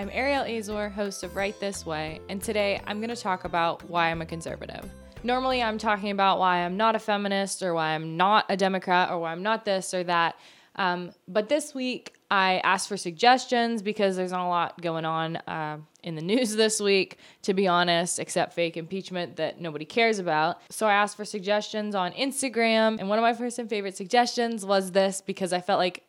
I'm 0.00 0.08
Ariel 0.14 0.44
Azor, 0.44 0.88
host 0.88 1.24
of 1.24 1.36
Right 1.36 1.60
This 1.60 1.84
Way, 1.84 2.22
and 2.30 2.42
today 2.42 2.80
I'm 2.86 3.00
going 3.00 3.14
to 3.14 3.22
talk 3.22 3.44
about 3.44 3.86
why 3.90 4.10
I'm 4.10 4.22
a 4.22 4.24
conservative. 4.24 4.90
Normally, 5.24 5.62
I'm 5.62 5.76
talking 5.76 6.10
about 6.10 6.38
why 6.38 6.60
I'm 6.64 6.78
not 6.78 6.94
a 6.96 6.98
feminist 6.98 7.62
or 7.62 7.74
why 7.74 7.88
I'm 7.88 8.16
not 8.16 8.46
a 8.48 8.56
Democrat 8.56 9.10
or 9.10 9.18
why 9.18 9.30
I'm 9.30 9.42
not 9.42 9.66
this 9.66 9.92
or 9.92 10.02
that. 10.04 10.36
Um, 10.76 11.10
but 11.28 11.50
this 11.50 11.74
week, 11.74 12.14
I 12.30 12.62
asked 12.64 12.88
for 12.88 12.96
suggestions 12.96 13.82
because 13.82 14.16
there's 14.16 14.32
not 14.32 14.46
a 14.46 14.48
lot 14.48 14.80
going 14.80 15.04
on 15.04 15.36
uh, 15.36 15.76
in 16.02 16.14
the 16.14 16.22
news 16.22 16.56
this 16.56 16.80
week, 16.80 17.18
to 17.42 17.52
be 17.52 17.68
honest, 17.68 18.18
except 18.18 18.54
fake 18.54 18.78
impeachment 18.78 19.36
that 19.36 19.60
nobody 19.60 19.84
cares 19.84 20.18
about. 20.18 20.62
So 20.70 20.86
I 20.86 20.94
asked 20.94 21.18
for 21.18 21.26
suggestions 21.26 21.94
on 21.94 22.12
Instagram, 22.12 23.00
and 23.00 23.10
one 23.10 23.18
of 23.18 23.22
my 23.22 23.34
first 23.34 23.58
and 23.58 23.68
favorite 23.68 23.98
suggestions 23.98 24.64
was 24.64 24.92
this 24.92 25.20
because 25.20 25.52
I 25.52 25.60
felt 25.60 25.78
like 25.78 26.04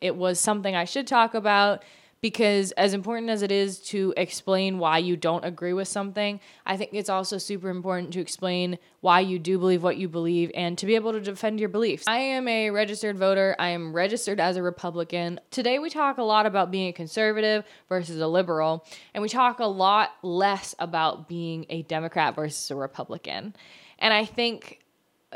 it 0.00 0.16
was 0.16 0.40
something 0.40 0.74
I 0.74 0.86
should 0.86 1.06
talk 1.06 1.34
about 1.34 1.84
because 2.20 2.72
as 2.72 2.94
important 2.94 3.30
as 3.30 3.42
it 3.42 3.52
is 3.52 3.78
to 3.78 4.12
explain 4.16 4.78
why 4.78 4.98
you 4.98 5.16
don't 5.16 5.44
agree 5.44 5.72
with 5.72 5.88
something, 5.88 6.40
I 6.66 6.76
think 6.76 6.90
it's 6.92 7.08
also 7.08 7.38
super 7.38 7.68
important 7.68 8.12
to 8.14 8.20
explain 8.20 8.78
why 9.00 9.20
you 9.20 9.38
do 9.38 9.58
believe 9.58 9.82
what 9.82 9.96
you 9.96 10.08
believe 10.08 10.50
and 10.54 10.76
to 10.78 10.86
be 10.86 10.94
able 10.96 11.12
to 11.12 11.20
defend 11.20 11.60
your 11.60 11.68
beliefs. 11.68 12.04
I 12.08 12.18
am 12.18 12.48
a 12.48 12.70
registered 12.70 13.16
voter. 13.16 13.54
I 13.58 13.68
am 13.68 13.92
registered 13.92 14.40
as 14.40 14.56
a 14.56 14.62
Republican. 14.62 15.40
Today 15.50 15.78
we 15.78 15.90
talk 15.90 16.18
a 16.18 16.22
lot 16.22 16.46
about 16.46 16.70
being 16.70 16.88
a 16.88 16.92
conservative 16.92 17.64
versus 17.88 18.20
a 18.20 18.26
liberal, 18.26 18.84
and 19.14 19.22
we 19.22 19.28
talk 19.28 19.60
a 19.60 19.66
lot 19.66 20.10
less 20.22 20.74
about 20.78 21.28
being 21.28 21.66
a 21.68 21.82
Democrat 21.82 22.34
versus 22.34 22.70
a 22.70 22.74
Republican. 22.74 23.54
And 23.98 24.12
I 24.12 24.24
think 24.24 24.80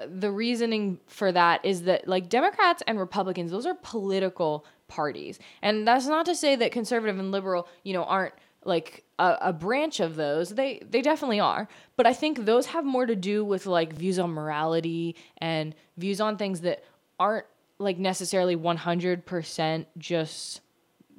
the 0.06 0.30
reasoning 0.30 0.98
for 1.06 1.32
that 1.32 1.64
is 1.64 1.82
that 1.82 2.08
like 2.08 2.28
Democrats 2.28 2.82
and 2.86 2.98
Republicans, 2.98 3.50
those 3.50 3.66
are 3.66 3.76
political 3.82 4.64
parties. 4.88 5.38
And 5.60 5.86
that's 5.86 6.06
not 6.06 6.26
to 6.26 6.34
say 6.34 6.56
that 6.56 6.72
conservative 6.72 7.18
and 7.18 7.30
liberal, 7.30 7.68
you 7.82 7.92
know, 7.92 8.04
aren't 8.04 8.34
like 8.64 9.04
a, 9.18 9.36
a, 9.40 9.52
branch 9.52 10.00
of 10.00 10.14
those. 10.16 10.50
They 10.50 10.80
they 10.88 11.02
definitely 11.02 11.40
are. 11.40 11.68
But 11.96 12.06
I 12.06 12.12
think 12.14 12.44
those 12.44 12.66
have 12.66 12.84
more 12.84 13.06
to 13.06 13.16
do 13.16 13.44
with 13.44 13.66
like 13.66 13.92
views 13.92 14.18
on 14.18 14.30
morality 14.30 15.16
and 15.38 15.74
views 15.96 16.20
on 16.20 16.36
things 16.36 16.60
that 16.60 16.84
aren't 17.18 17.46
like 17.78 17.98
necessarily 17.98 18.56
100% 18.56 19.86
just 19.98 20.60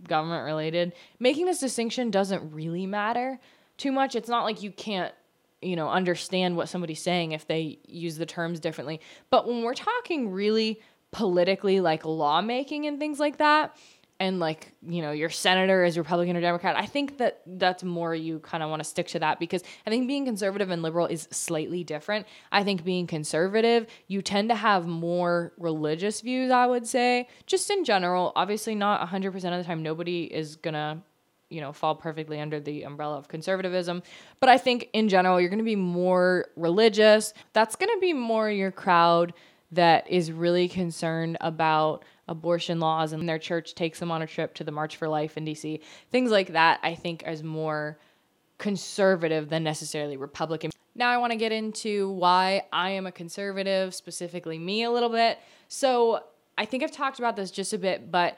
government 0.08 0.46
related. 0.46 0.94
Making 1.20 1.46
this 1.46 1.60
distinction 1.60 2.12
doesn't 2.12 2.54
really 2.54 2.86
matter 2.86 3.40
too 3.78 3.92
much. 3.92 4.16
It's 4.16 4.30
not 4.30 4.44
like 4.44 4.64
you 4.64 4.72
can't 4.72 5.14
you 5.64 5.76
know 5.76 5.90
understand 5.90 6.56
what 6.56 6.70
somebody's 6.70 7.02
saying 7.02 7.32
if 7.32 7.48
they 7.48 7.80
use 7.88 8.18
the 8.18 8.26
terms 8.26 8.60
differently. 8.60 9.00
But 9.30 9.48
when 9.48 9.64
we're 9.64 9.74
talking 9.74 10.32
really 10.32 10.80
politically 11.12 11.80
like 11.80 12.06
lawmaking 12.06 12.86
and 12.88 13.00
things 13.00 13.20
like 13.20 13.38
that 13.38 13.78
and 14.20 14.40
like 14.40 14.74
you 14.82 15.02
know 15.02 15.12
your 15.12 15.30
senator 15.30 15.84
is 15.84 15.98
republican 15.98 16.38
or 16.38 16.42
democrat 16.42 16.76
i 16.76 16.86
think 16.86 17.18
that 17.18 17.42
that's 17.46 17.84
more 17.84 18.16
you 18.16 18.40
kind 18.40 18.64
of 18.64 18.70
want 18.70 18.80
to 18.80 18.88
stick 18.88 19.08
to 19.08 19.20
that 19.20 19.40
because 19.40 19.64
i 19.86 19.90
think 19.90 20.08
being 20.08 20.26
conservative 20.26 20.70
and 20.70 20.82
liberal 20.82 21.06
is 21.08 21.28
slightly 21.32 21.84
different 21.84 22.26
i 22.52 22.64
think 22.64 22.84
being 22.84 23.06
conservative 23.06 23.86
you 24.08 24.22
tend 24.22 24.50
to 24.50 24.56
have 24.56 24.88
more 24.88 25.52
religious 25.58 26.22
views 26.22 26.52
i 26.52 26.66
would 26.66 26.88
say 26.88 27.28
just 27.46 27.70
in 27.70 27.84
general 27.84 28.32
obviously 28.36 28.76
not 28.76 29.08
100% 29.08 29.36
of 29.36 29.42
the 29.58 29.64
time 29.64 29.84
nobody 29.84 30.24
is 30.24 30.56
gonna 30.56 31.02
you 31.54 31.62
know 31.62 31.72
fall 31.72 31.96
perfectly 31.96 32.40
under 32.40 32.60
the 32.60 32.84
umbrella 32.84 33.18
of 33.18 33.28
conservatism 33.28 34.02
but 34.40 34.50
i 34.50 34.58
think 34.58 34.90
in 34.94 35.08
general 35.08 35.40
you're 35.40 35.50
going 35.50 35.60
to 35.60 35.64
be 35.64 35.76
more 35.76 36.48
religious 36.56 37.34
that's 37.54 37.76
going 37.76 37.94
to 37.94 38.00
be 38.00 38.14
more 38.14 38.50
your 38.50 38.72
crowd 38.72 39.34
that 39.72 40.10
is 40.10 40.32
really 40.32 40.68
concerned 40.68 41.38
about 41.42 42.04
abortion 42.28 42.80
laws 42.80 43.12
and 43.12 43.28
their 43.28 43.40
church 43.40 43.76
takes 43.76 44.00
them 44.00 44.12
on 44.12 44.22
a 44.22 44.28
trip 44.28 44.54
to 44.56 44.64
the 44.64 44.72
March 44.72 44.98
for 44.98 45.08
Life 45.08 45.38
in 45.38 45.46
DC. 45.46 45.82
Things 46.12 46.32
like 46.32 46.54
that, 46.54 46.80
I 46.84 46.96
think, 46.96 47.24
is 47.28 47.44
more 47.44 47.98
conservative 48.58 49.50
than 49.50 49.64
necessarily 49.64 50.16
Republican. 50.16 50.72
Now, 50.96 51.10
I 51.10 51.18
want 51.18 51.32
to 51.32 51.38
get 51.38 51.52
into 51.52 52.12
why 52.12 52.64
I 52.72 52.92
am 52.92 53.08
a 53.08 53.12
conservative, 53.12 53.96
specifically 53.96 54.60
me, 54.60 54.84
a 54.84 54.92
little 54.92 55.10
bit. 55.10 55.40
So, 55.68 56.24
I 56.56 56.66
think 56.66 56.84
I've 56.84 56.92
talked 56.92 57.18
about 57.18 57.36
this 57.36 57.50
just 57.50 57.74
a 57.74 57.80
bit, 57.80 58.12
but 58.12 58.38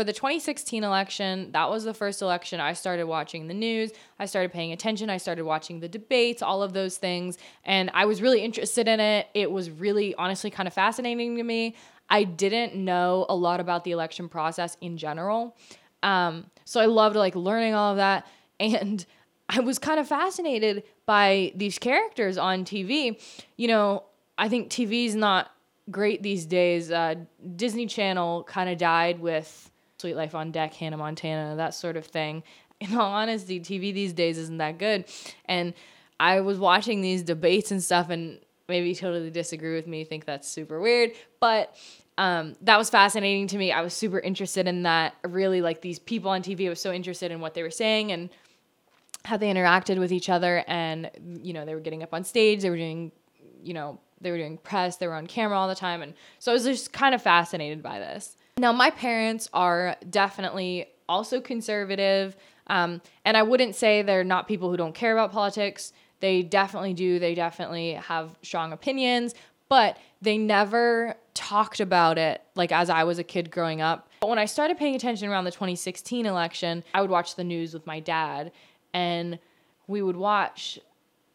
for 0.00 0.04
the 0.04 0.14
2016 0.14 0.82
election, 0.82 1.52
that 1.52 1.68
was 1.68 1.84
the 1.84 1.92
first 1.92 2.22
election 2.22 2.58
I 2.58 2.72
started 2.72 3.04
watching 3.04 3.48
the 3.48 3.52
news. 3.52 3.90
I 4.18 4.24
started 4.24 4.50
paying 4.50 4.72
attention. 4.72 5.10
I 5.10 5.18
started 5.18 5.44
watching 5.44 5.80
the 5.80 5.90
debates, 5.90 6.40
all 6.40 6.62
of 6.62 6.72
those 6.72 6.96
things. 6.96 7.36
And 7.66 7.90
I 7.92 8.06
was 8.06 8.22
really 8.22 8.40
interested 8.40 8.88
in 8.88 8.98
it. 8.98 9.26
It 9.34 9.52
was 9.52 9.70
really, 9.70 10.14
honestly, 10.14 10.48
kind 10.50 10.66
of 10.66 10.72
fascinating 10.72 11.36
to 11.36 11.42
me. 11.42 11.76
I 12.08 12.24
didn't 12.24 12.74
know 12.76 13.26
a 13.28 13.36
lot 13.36 13.60
about 13.60 13.84
the 13.84 13.90
election 13.90 14.30
process 14.30 14.74
in 14.80 14.96
general. 14.96 15.54
Um, 16.02 16.46
so 16.64 16.80
I 16.80 16.86
loved 16.86 17.14
like 17.14 17.36
learning 17.36 17.74
all 17.74 17.90
of 17.90 17.98
that. 17.98 18.26
And 18.58 19.04
I 19.50 19.60
was 19.60 19.78
kind 19.78 20.00
of 20.00 20.08
fascinated 20.08 20.84
by 21.04 21.52
these 21.54 21.78
characters 21.78 22.38
on 22.38 22.64
TV. 22.64 23.20
You 23.58 23.68
know, 23.68 24.04
I 24.38 24.48
think 24.48 24.70
TV 24.70 25.04
is 25.04 25.14
not 25.14 25.50
great 25.90 26.22
these 26.22 26.46
days. 26.46 26.90
Uh, 26.90 27.16
Disney 27.56 27.84
Channel 27.84 28.44
kind 28.44 28.70
of 28.70 28.78
died 28.78 29.20
with 29.20 29.69
Suite 30.00 30.16
Life 30.16 30.34
on 30.34 30.50
Deck, 30.50 30.74
Hannah 30.74 30.96
Montana, 30.96 31.56
that 31.56 31.74
sort 31.74 31.96
of 31.96 32.06
thing. 32.06 32.42
In 32.80 32.94
all 32.94 33.12
honesty, 33.12 33.60
TV 33.60 33.92
these 33.92 34.12
days 34.12 34.38
isn't 34.38 34.58
that 34.58 34.78
good. 34.78 35.04
And 35.44 35.74
I 36.18 36.40
was 36.40 36.58
watching 36.58 37.02
these 37.02 37.22
debates 37.22 37.70
and 37.70 37.82
stuff, 37.82 38.10
and 38.10 38.38
maybe 38.68 38.94
totally 38.94 39.30
disagree 39.30 39.74
with 39.74 39.86
me, 39.86 40.04
think 40.04 40.24
that's 40.24 40.48
super 40.48 40.80
weird, 40.80 41.12
but 41.40 41.76
um, 42.18 42.54
that 42.60 42.76
was 42.76 42.90
fascinating 42.90 43.46
to 43.48 43.56
me. 43.56 43.72
I 43.72 43.80
was 43.80 43.94
super 43.94 44.18
interested 44.18 44.66
in 44.66 44.82
that. 44.82 45.14
Really, 45.24 45.62
like 45.62 45.80
these 45.80 45.98
people 45.98 46.30
on 46.30 46.42
TV, 46.42 46.66
I 46.66 46.68
was 46.68 46.80
so 46.80 46.92
interested 46.92 47.32
in 47.32 47.40
what 47.40 47.54
they 47.54 47.62
were 47.62 47.70
saying 47.70 48.12
and 48.12 48.28
how 49.24 49.38
they 49.38 49.52
interacted 49.52 49.98
with 49.98 50.12
each 50.12 50.28
other. 50.28 50.62
And, 50.66 51.10
you 51.42 51.54
know, 51.54 51.64
they 51.64 51.74
were 51.74 51.80
getting 51.80 52.02
up 52.02 52.12
on 52.12 52.24
stage, 52.24 52.60
they 52.60 52.68
were 52.68 52.76
doing, 52.76 53.10
you 53.62 53.72
know, 53.72 53.98
they 54.20 54.30
were 54.30 54.36
doing 54.36 54.58
press, 54.58 54.96
they 54.96 55.06
were 55.06 55.14
on 55.14 55.26
camera 55.26 55.58
all 55.58 55.68
the 55.68 55.74
time. 55.74 56.02
And 56.02 56.12
so 56.38 56.52
I 56.52 56.54
was 56.54 56.64
just 56.64 56.92
kind 56.92 57.14
of 57.14 57.22
fascinated 57.22 57.82
by 57.82 57.98
this. 57.98 58.36
Now, 58.60 58.72
my 58.72 58.90
parents 58.90 59.48
are 59.54 59.96
definitely 60.08 60.86
also 61.08 61.40
conservative. 61.40 62.36
Um, 62.66 63.00
and 63.24 63.34
I 63.34 63.42
wouldn't 63.42 63.74
say 63.74 64.02
they're 64.02 64.22
not 64.22 64.46
people 64.46 64.70
who 64.70 64.76
don't 64.76 64.94
care 64.94 65.12
about 65.12 65.32
politics. 65.32 65.94
They 66.20 66.42
definitely 66.42 66.92
do. 66.92 67.18
They 67.18 67.34
definitely 67.34 67.94
have 67.94 68.36
strong 68.42 68.74
opinions, 68.74 69.34
but 69.70 69.96
they 70.20 70.36
never 70.36 71.14
talked 71.32 71.80
about 71.80 72.18
it 72.18 72.42
like 72.54 72.70
as 72.70 72.90
I 72.90 73.04
was 73.04 73.18
a 73.18 73.24
kid 73.24 73.50
growing 73.50 73.80
up. 73.80 74.10
But 74.20 74.28
when 74.28 74.38
I 74.38 74.44
started 74.44 74.76
paying 74.76 74.94
attention 74.94 75.30
around 75.30 75.44
the 75.44 75.50
2016 75.50 76.26
election, 76.26 76.84
I 76.92 77.00
would 77.00 77.08
watch 77.08 77.36
the 77.36 77.44
news 77.44 77.72
with 77.72 77.86
my 77.86 77.98
dad 77.98 78.52
and 78.92 79.38
we 79.86 80.02
would 80.02 80.16
watch, 80.16 80.78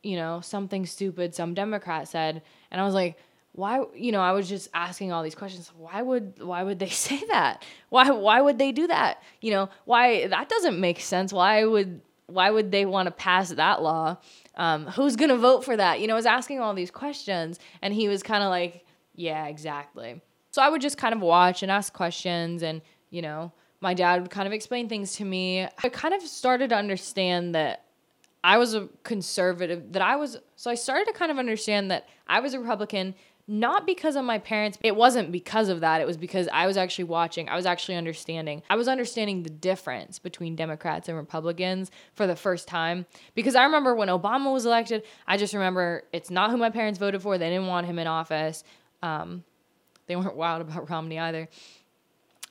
you 0.03 0.15
know, 0.15 0.41
something 0.41 0.85
stupid 0.85 1.33
some 1.33 1.55
Democrat 1.55 2.07
said. 2.07 2.43
And 2.69 2.79
I 2.79 2.85
was 2.85 2.93
like, 2.93 3.17
why 3.55 3.81
you 3.95 4.11
know 4.11 4.19
i 4.19 4.33
was 4.33 4.49
just 4.49 4.67
asking 4.73 5.13
all 5.13 5.23
these 5.23 5.33
questions 5.33 5.71
why 5.77 6.01
would 6.01 6.41
why 6.41 6.61
would 6.61 6.77
they 6.77 6.89
say 7.07 7.23
that? 7.29 7.63
Why 7.89 8.09
why 8.09 8.41
would 8.41 8.57
they 8.57 8.71
do 8.71 8.87
that? 8.87 9.21
You 9.41 9.51
know 9.51 9.69
why 9.85 10.27
that 10.27 10.49
doesn't 10.49 10.79
make 10.79 10.99
sense. 10.99 11.31
Why 11.31 11.63
would 11.65 12.01
why 12.27 12.49
would 12.49 12.71
they 12.71 12.85
want 12.85 13.07
to 13.07 13.11
pass 13.11 13.49
that 13.49 13.81
law? 13.81 14.17
Um, 14.55 14.87
who's 14.87 15.15
gonna 15.15 15.37
vote 15.37 15.63
for 15.63 15.75
that? 15.77 15.99
You 15.99 16.07
know 16.07 16.13
i 16.13 16.17
was 16.17 16.25
asking 16.25 16.59
all 16.59 16.73
these 16.73 16.91
questions 16.91 17.59
and 17.81 17.93
he 17.93 18.07
was 18.07 18.23
kind 18.23 18.43
of 18.43 18.49
like 18.49 18.85
yeah 19.15 19.47
exactly. 19.47 20.21
So 20.51 20.61
i 20.61 20.69
would 20.69 20.81
just 20.81 20.97
kind 20.97 21.13
of 21.13 21.21
watch 21.21 21.63
and 21.63 21.71
ask 21.71 21.93
questions 21.93 22.61
and 22.63 22.81
you 23.09 23.21
know 23.21 23.51
my 23.81 23.93
dad 23.93 24.21
would 24.21 24.31
kind 24.31 24.47
of 24.47 24.53
explain 24.53 24.89
things 24.89 25.15
to 25.17 25.25
me. 25.25 25.67
I 25.83 25.89
kind 25.89 26.13
of 26.13 26.21
started 26.23 26.69
to 26.69 26.75
understand 26.75 27.53
that 27.55 27.85
I 28.43 28.57
was 28.57 28.73
a 28.73 28.87
conservative, 29.03 29.93
that 29.93 30.01
I 30.01 30.15
was, 30.15 30.37
so 30.55 30.69
I 30.69 30.75
started 30.75 31.05
to 31.05 31.13
kind 31.13 31.31
of 31.31 31.39
understand 31.39 31.89
that 31.91 32.07
I 32.27 32.39
was 32.39 32.53
a 32.53 32.59
Republican 32.59 33.15
not 33.47 33.85
because 33.85 34.15
of 34.15 34.25
my 34.25 34.39
parents. 34.39 34.77
It 34.81 34.95
wasn't 34.95 35.31
because 35.31 35.69
of 35.69 35.81
that. 35.81 36.01
It 36.01 36.07
was 36.07 36.17
because 36.17 36.49
I 36.51 36.65
was 36.65 36.77
actually 36.77 37.05
watching. 37.05 37.47
I 37.47 37.55
was 37.55 37.65
actually 37.65 37.95
understanding. 37.95 38.63
I 38.69 38.75
was 38.75 38.87
understanding 38.87 39.43
the 39.43 39.51
difference 39.51 40.17
between 40.17 40.55
Democrats 40.55 41.07
and 41.07 41.17
Republicans 41.17 41.91
for 42.15 42.25
the 42.25 42.35
first 42.35 42.67
time. 42.67 43.05
Because 43.35 43.53
I 43.55 43.63
remember 43.63 43.93
when 43.93 44.07
Obama 44.07 44.51
was 44.51 44.65
elected, 44.65 45.03
I 45.27 45.37
just 45.37 45.53
remember 45.53 46.03
it's 46.11 46.31
not 46.31 46.49
who 46.49 46.57
my 46.57 46.71
parents 46.71 46.97
voted 46.97 47.21
for. 47.21 47.37
They 47.37 47.49
didn't 47.49 47.67
want 47.67 47.85
him 47.85 47.99
in 47.99 48.07
office. 48.07 48.63
Um, 49.03 49.43
they 50.07 50.15
weren't 50.15 50.35
wild 50.35 50.61
about 50.61 50.89
Romney 50.89 51.19
either. 51.19 51.47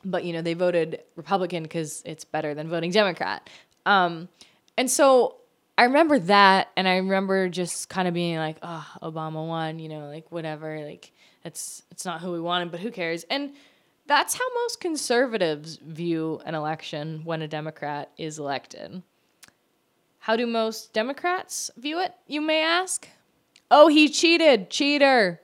But, 0.05 0.25
you 0.25 0.33
know, 0.33 0.43
they 0.43 0.55
voted 0.55 1.03
Republican 1.17 1.65
because 1.65 2.03
it's 2.05 2.25
better 2.25 2.55
than 2.55 2.69
voting 2.69 2.91
Democrat. 2.93 3.49
Um, 3.87 4.29
and 4.77 4.91
so 4.91 5.37
I 5.77 5.85
remember 5.85 6.19
that, 6.21 6.69
and 6.77 6.87
I 6.87 6.97
remember 6.97 7.49
just 7.49 7.89
kind 7.89 8.07
of 8.07 8.15
being 8.15 8.37
like, 8.37 8.59
"Oh, 8.63 8.87
Obama 9.03 9.47
won," 9.47 9.79
you 9.79 9.89
know, 9.89 10.07
like 10.09 10.31
whatever, 10.31 10.85
like 10.85 11.13
it's 11.45 11.83
it's 11.91 12.05
not 12.05 12.21
who 12.21 12.33
we 12.33 12.41
wanted, 12.41 12.71
but 12.71 12.81
who 12.81 12.91
cares? 12.91 13.25
And 13.25 13.55
that's 14.07 14.35
how 14.35 14.45
most 14.63 14.81
conservatives 14.81 15.77
view 15.77 16.41
an 16.45 16.55
election 16.55 17.23
when 17.25 17.43
a 17.43 17.49
Democrat 17.49 18.11
is 18.17 18.39
elected. 18.39 19.03
How 20.21 20.37
do 20.37 20.47
most 20.47 20.93
Democrats 20.93 21.71
view 21.77 22.01
it, 22.01 22.15
you 22.27 22.41
may 22.41 22.63
ask? 22.63 23.09
Oh, 23.71 23.89
he 23.89 24.09
cheated, 24.09 24.71
cheater. 24.71 25.41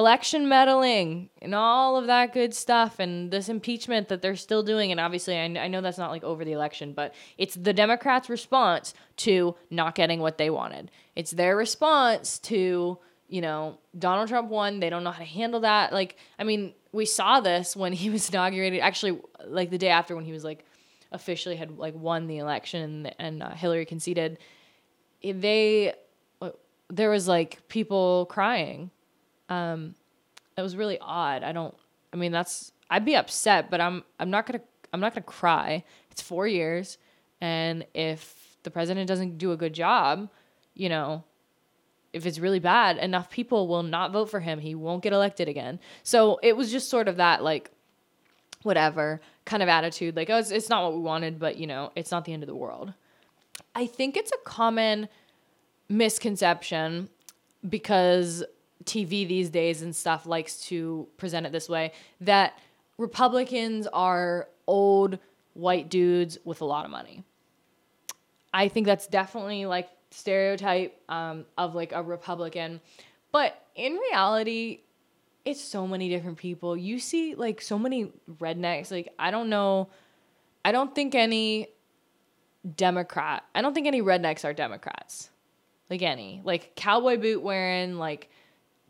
Election 0.00 0.48
meddling 0.48 1.28
and 1.42 1.54
all 1.54 1.98
of 1.98 2.06
that 2.06 2.32
good 2.32 2.54
stuff 2.54 2.98
and 2.98 3.30
this 3.30 3.50
impeachment 3.50 4.08
that 4.08 4.22
they're 4.22 4.34
still 4.34 4.62
doing. 4.62 4.90
And 4.90 4.98
obviously, 4.98 5.36
I, 5.36 5.44
I 5.44 5.68
know 5.68 5.82
that's 5.82 5.98
not 5.98 6.10
like 6.10 6.24
over 6.24 6.42
the 6.42 6.52
election, 6.52 6.94
but 6.94 7.14
it's 7.36 7.54
the 7.54 7.74
Democrats' 7.74 8.30
response 8.30 8.94
to 9.18 9.54
not 9.68 9.94
getting 9.94 10.20
what 10.20 10.38
they 10.38 10.48
wanted. 10.48 10.90
It's 11.14 11.32
their 11.32 11.54
response 11.54 12.38
to, 12.40 12.98
you 13.28 13.40
know, 13.42 13.78
Donald 13.98 14.28
Trump 14.28 14.48
won. 14.48 14.80
They 14.80 14.88
don't 14.88 15.04
know 15.04 15.10
how 15.10 15.18
to 15.18 15.24
handle 15.24 15.60
that. 15.60 15.92
Like, 15.92 16.16
I 16.38 16.44
mean, 16.44 16.72
we 16.92 17.04
saw 17.04 17.40
this 17.40 17.76
when 17.76 17.92
he 17.92 18.08
was 18.08 18.28
inaugurated, 18.30 18.80
actually, 18.80 19.20
like 19.44 19.68
the 19.68 19.78
day 19.78 19.90
after 19.90 20.16
when 20.16 20.24
he 20.24 20.32
was 20.32 20.44
like 20.44 20.64
officially 21.12 21.56
had 21.56 21.76
like 21.76 21.94
won 21.94 22.26
the 22.26 22.38
election 22.38 23.10
and, 23.18 23.42
uh, 23.42 23.50
Hillary 23.50 23.84
conceded. 23.84 24.38
They, 25.22 25.92
there 26.88 27.10
was 27.10 27.28
like 27.28 27.68
people 27.68 28.26
crying 28.30 28.90
um, 29.50 29.94
it 30.56 30.62
was 30.62 30.76
really 30.76 30.98
odd. 31.00 31.42
I 31.42 31.52
don't. 31.52 31.74
I 32.12 32.16
mean, 32.16 32.32
that's. 32.32 32.72
I'd 32.88 33.04
be 33.04 33.16
upset, 33.16 33.70
but 33.70 33.80
I'm. 33.80 34.04
I'm 34.18 34.30
not 34.30 34.46
gonna. 34.46 34.62
I'm 34.92 35.00
not 35.00 35.14
gonna 35.14 35.24
cry. 35.24 35.84
It's 36.10 36.22
four 36.22 36.46
years, 36.48 36.96
and 37.40 37.84
if 37.92 38.56
the 38.62 38.70
president 38.70 39.08
doesn't 39.08 39.38
do 39.38 39.52
a 39.52 39.56
good 39.56 39.72
job, 39.72 40.28
you 40.74 40.88
know, 40.88 41.24
if 42.12 42.26
it's 42.26 42.38
really 42.38 42.58
bad, 42.58 42.98
enough 42.98 43.30
people 43.30 43.68
will 43.68 43.82
not 43.82 44.12
vote 44.12 44.30
for 44.30 44.40
him. 44.40 44.58
He 44.58 44.74
won't 44.74 45.02
get 45.02 45.12
elected 45.12 45.48
again. 45.48 45.80
So 46.02 46.38
it 46.42 46.56
was 46.56 46.70
just 46.70 46.88
sort 46.88 47.08
of 47.08 47.16
that 47.16 47.42
like, 47.42 47.70
whatever 48.62 49.20
kind 49.44 49.62
of 49.62 49.68
attitude. 49.68 50.16
Like, 50.16 50.30
oh, 50.30 50.38
it's, 50.38 50.50
it's 50.50 50.68
not 50.68 50.82
what 50.84 50.94
we 50.94 51.00
wanted, 51.00 51.38
but 51.38 51.56
you 51.56 51.66
know, 51.66 51.92
it's 51.96 52.10
not 52.10 52.24
the 52.24 52.32
end 52.32 52.42
of 52.42 52.48
the 52.48 52.54
world. 52.54 52.92
I 53.74 53.86
think 53.86 54.16
it's 54.16 54.32
a 54.32 54.38
common 54.44 55.08
misconception 55.88 57.08
because 57.68 58.44
TV 58.84 59.26
these 59.26 59.50
days 59.50 59.82
and 59.82 59.94
stuff 59.94 60.26
likes 60.26 60.62
to 60.66 61.06
present 61.16 61.46
it 61.46 61.52
this 61.52 61.68
way 61.68 61.92
that 62.20 62.58
Republicans 62.98 63.86
are 63.92 64.48
old 64.66 65.18
white 65.54 65.88
dudes 65.88 66.38
with 66.44 66.60
a 66.60 66.64
lot 66.64 66.84
of 66.84 66.90
money. 66.90 67.24
I 68.52 68.68
think 68.68 68.86
that's 68.86 69.06
definitely 69.06 69.66
like 69.66 69.88
stereotype 70.10 71.00
um, 71.08 71.44
of 71.56 71.74
like 71.74 71.92
a 71.92 72.02
Republican, 72.02 72.80
but 73.32 73.66
in 73.74 73.94
reality, 73.94 74.80
it's 75.44 75.60
so 75.60 75.86
many 75.86 76.08
different 76.08 76.36
people. 76.36 76.76
You 76.76 76.98
see 76.98 77.34
like 77.34 77.60
so 77.60 77.78
many 77.78 78.12
rednecks. 78.38 78.90
Like 78.90 79.12
I 79.18 79.30
don't 79.30 79.48
know, 79.48 79.88
I 80.64 80.72
don't 80.72 80.94
think 80.94 81.14
any 81.14 81.68
Democrat. 82.76 83.44
I 83.54 83.62
don't 83.62 83.72
think 83.72 83.86
any 83.86 84.02
rednecks 84.02 84.44
are 84.44 84.52
Democrats. 84.52 85.30
Like 85.88 86.02
any 86.02 86.40
like 86.44 86.76
cowboy 86.76 87.16
boot 87.16 87.42
wearing 87.42 87.96
like 87.96 88.30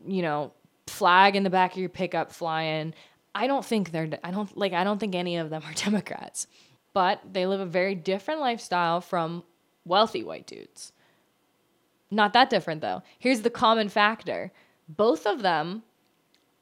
you 0.05 0.21
know, 0.21 0.53
flag 0.87 1.35
in 1.35 1.43
the 1.43 1.49
back 1.49 1.73
of 1.73 1.77
your 1.77 1.89
pickup 1.89 2.31
flying. 2.31 2.93
I 3.33 3.47
don't 3.47 3.65
think 3.65 3.91
they're, 3.91 4.09
I 4.23 4.31
don't 4.31 4.55
like, 4.57 4.73
I 4.73 4.83
don't 4.83 4.99
think 4.99 5.15
any 5.15 5.37
of 5.37 5.49
them 5.49 5.63
are 5.65 5.73
Democrats, 5.75 6.47
but 6.93 7.21
they 7.31 7.45
live 7.45 7.59
a 7.59 7.65
very 7.65 7.95
different 7.95 8.39
lifestyle 8.39 9.01
from 9.01 9.43
wealthy 9.85 10.23
white 10.23 10.47
dudes. 10.47 10.91
Not 12.09 12.33
that 12.33 12.49
different 12.49 12.81
though. 12.81 13.03
Here's 13.17 13.41
the 13.41 13.49
common 13.49 13.89
factor 13.89 14.51
both 14.87 15.25
of 15.25 15.41
them 15.41 15.83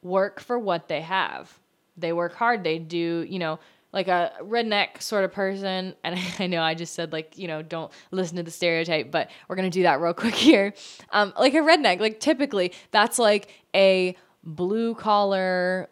work 0.03 0.39
for 0.39 0.59
what 0.59 0.87
they 0.87 1.01
have. 1.01 1.59
They 1.97 2.13
work 2.13 2.35
hard. 2.35 2.63
They 2.63 2.79
do, 2.79 3.25
you 3.27 3.39
know, 3.39 3.59
like 3.91 4.07
a 4.07 4.31
redneck 4.41 5.01
sort 5.01 5.23
of 5.23 5.31
person. 5.31 5.95
And 6.03 6.19
I 6.39 6.47
know 6.47 6.61
I 6.61 6.73
just 6.73 6.93
said 6.93 7.11
like, 7.11 7.37
you 7.37 7.47
know, 7.47 7.61
don't 7.61 7.91
listen 8.11 8.37
to 8.37 8.43
the 8.43 8.51
stereotype, 8.51 9.11
but 9.11 9.29
we're 9.47 9.55
gonna 9.55 9.69
do 9.69 9.83
that 9.83 9.99
real 10.01 10.13
quick 10.13 10.35
here. 10.49 10.73
Um, 11.11 11.33
like 11.37 11.53
a 11.53 11.57
redneck, 11.57 11.99
like 11.99 12.19
typically 12.19 12.73
that's 12.91 13.19
like 13.19 13.49
a 13.75 14.15
blue 14.43 14.95
collar 14.95 15.89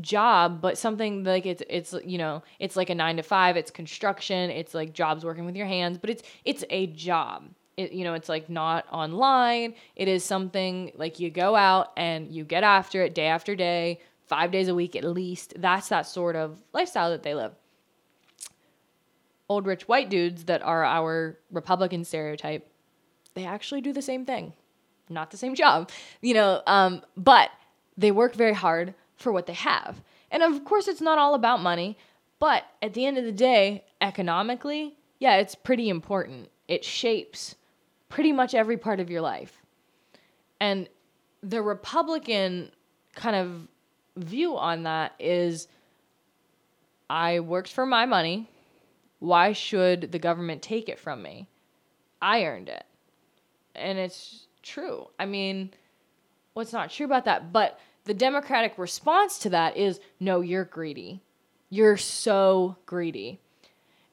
job, 0.00 0.60
but 0.60 0.78
something 0.78 1.24
like 1.24 1.46
it's 1.46 1.62
it's 1.68 1.94
you 2.04 2.18
know, 2.18 2.42
it's 2.58 2.76
like 2.76 2.90
a 2.90 2.94
nine 2.94 3.16
to 3.16 3.22
five, 3.22 3.56
it's 3.56 3.70
construction, 3.70 4.50
it's 4.50 4.74
like 4.74 4.92
jobs 4.92 5.24
working 5.24 5.44
with 5.44 5.56
your 5.56 5.66
hands, 5.66 5.98
but 5.98 6.10
it's 6.10 6.22
it's 6.44 6.64
a 6.70 6.86
job. 6.88 7.48
It, 7.76 7.92
you 7.92 8.04
know, 8.04 8.14
it's 8.14 8.28
like 8.28 8.50
not 8.50 8.84
online. 8.92 9.74
It 9.96 10.06
is 10.06 10.22
something 10.22 10.92
like 10.96 11.18
you 11.18 11.30
go 11.30 11.56
out 11.56 11.92
and 11.96 12.30
you 12.30 12.44
get 12.44 12.62
after 12.62 13.02
it 13.02 13.14
day 13.14 13.26
after 13.26 13.56
day 13.56 14.00
five 14.30 14.52
days 14.52 14.68
a 14.68 14.74
week 14.74 14.94
at 14.94 15.04
least. 15.04 15.54
That's 15.56 15.88
that 15.88 16.06
sort 16.06 16.36
of 16.36 16.62
lifestyle 16.72 17.10
that 17.10 17.24
they 17.24 17.34
live. 17.34 17.52
Old 19.48 19.66
rich 19.66 19.88
white 19.88 20.08
dudes 20.08 20.44
that 20.44 20.62
are 20.62 20.84
our 20.84 21.36
Republican 21.50 22.04
stereotype, 22.04 22.70
they 23.34 23.44
actually 23.44 23.80
do 23.80 23.92
the 23.92 24.00
same 24.00 24.24
thing. 24.24 24.52
Not 25.08 25.32
the 25.32 25.36
same 25.36 25.56
job, 25.56 25.90
you 26.22 26.32
know, 26.32 26.62
um, 26.68 27.02
but 27.16 27.50
they 27.98 28.12
work 28.12 28.34
very 28.36 28.54
hard 28.54 28.94
for 29.16 29.32
what 29.32 29.46
they 29.46 29.52
have. 29.54 30.00
And 30.30 30.44
of 30.44 30.64
course, 30.64 30.86
it's 30.86 31.00
not 31.00 31.18
all 31.18 31.34
about 31.34 31.60
money, 31.60 31.98
but 32.38 32.62
at 32.80 32.94
the 32.94 33.06
end 33.06 33.18
of 33.18 33.24
the 33.24 33.32
day, 33.32 33.84
economically, 34.00 34.96
yeah, 35.18 35.36
it's 35.38 35.56
pretty 35.56 35.88
important. 35.88 36.50
It 36.68 36.84
shapes 36.84 37.56
pretty 38.08 38.30
much 38.30 38.54
every 38.54 38.76
part 38.76 39.00
of 39.00 39.10
your 39.10 39.22
life. 39.22 39.60
And 40.60 40.88
the 41.42 41.62
Republican 41.62 42.70
kind 43.16 43.34
of 43.34 43.68
view 44.16 44.56
on 44.56 44.84
that 44.84 45.14
is 45.18 45.68
I 47.08 47.40
worked 47.40 47.72
for 47.72 47.86
my 47.86 48.06
money. 48.06 48.48
Why 49.18 49.52
should 49.52 50.12
the 50.12 50.18
government 50.18 50.62
take 50.62 50.88
it 50.88 50.98
from 50.98 51.22
me? 51.22 51.48
I 52.22 52.44
earned 52.44 52.68
it. 52.68 52.84
And 53.74 53.98
it's 53.98 54.46
true. 54.62 55.08
I 55.18 55.26
mean, 55.26 55.70
what's 56.54 56.72
not 56.72 56.90
true 56.90 57.06
about 57.06 57.24
that? 57.26 57.52
But 57.52 57.78
the 58.04 58.14
Democratic 58.14 58.78
response 58.78 59.38
to 59.40 59.50
that 59.50 59.76
is 59.76 60.00
no, 60.18 60.40
you're 60.40 60.64
greedy. 60.64 61.22
You're 61.68 61.96
so 61.96 62.76
greedy. 62.86 63.40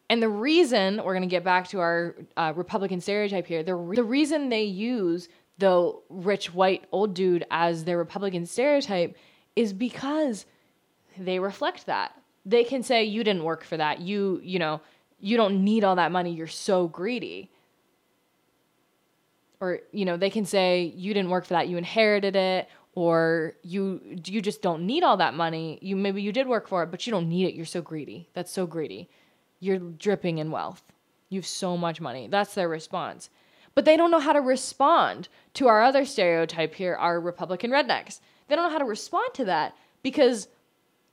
And 0.10 0.22
the 0.22 0.30
reason, 0.30 0.98
we're 1.04 1.14
going 1.14 1.22
to 1.22 1.28
get 1.28 1.44
back 1.44 1.68
to 1.70 1.80
our 1.80 2.16
uh, 2.38 2.54
Republican 2.56 3.02
stereotype 3.02 3.46
here, 3.46 3.64
the, 3.64 3.76
re- 3.76 3.96
the 3.96 4.04
reason 4.04 4.50
they 4.50 4.64
use 4.64 5.28
the 5.58 5.94
rich 6.10 6.54
white 6.54 6.86
old 6.92 7.14
dude 7.14 7.46
as 7.52 7.84
their 7.84 7.98
Republican 7.98 8.46
stereotype 8.46 9.18
is 9.57 9.74
because 9.74 10.45
they 11.18 11.39
reflect 11.39 11.88
that. 11.88 12.13
They 12.45 12.63
can 12.63 12.83
say 12.83 13.04
you 13.04 13.24
didn't 13.24 13.44
work 13.44 13.63
for 13.63 13.75
that. 13.75 14.00
You, 14.00 14.39
you 14.44 14.59
know, 14.59 14.81
you 15.19 15.36
don't 15.36 15.63
need 15.63 15.83
all 15.83 15.95
that 15.95 16.12
money. 16.12 16.31
You're 16.31 16.48
so 16.48 16.88
greedy. 16.88 17.50
Or, 19.59 19.80
you 19.92 20.06
know, 20.06 20.15
they 20.15 20.30
can 20.30 20.45
say 20.45 20.94
you 20.95 21.13
didn't 21.13 21.31
work 21.31 21.45
for 21.45 21.56
that. 21.56 21.68
You 21.68 21.77
inherited 21.77 22.36
it 22.36 22.69
or 22.94 23.54
you 23.63 24.00
you 24.25 24.42
just 24.42 24.62
don't 24.62 24.86
need 24.86 25.04
all 25.04 25.18
that 25.18 25.33
money. 25.33 25.80
You 25.81 25.95
maybe 25.95 26.21
you 26.21 26.31
did 26.31 26.48
work 26.48 26.68
for 26.68 26.83
it, 26.83 26.92
but 26.92 27.06
you 27.06 27.12
don't 27.12 27.30
need 27.30 27.48
it. 27.48 27.56
You're 27.56 27.65
so 27.65 27.81
greedy. 27.81 28.30
That's 28.33 28.52
so 28.52 28.66
greedy. 28.66 29.09
You're 29.59 29.80
dripping 29.80 30.37
in 30.37 30.52
wealth. 30.52 30.83
You 31.30 31.40
have 31.40 31.47
so 31.47 31.78
much 31.78 31.99
money. 31.99 32.28
That's 32.28 32.54
their 32.54 32.69
response. 32.69 33.30
But 33.76 33.85
they 33.85 33.97
don't 33.97 34.11
know 34.11 34.19
how 34.19 34.33
to 34.33 34.42
respond 34.42 35.30
to 35.56 35.68
our 35.68 35.83
other 35.83 36.06
stereotype 36.06 36.76
here, 36.76 36.95
our 36.95 37.19
Republican 37.19 37.71
rednecks. 37.71 38.19
They 38.47 38.56
don't 38.56 38.66
know 38.66 38.71
how 38.71 38.80
to 38.80 38.85
respond 38.85 39.33
to 39.35 39.45
that 39.45 39.75
because 40.04 40.47